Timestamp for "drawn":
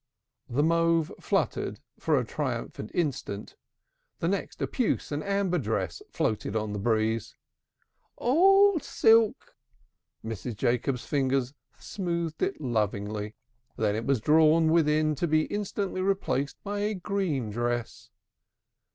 14.19-14.71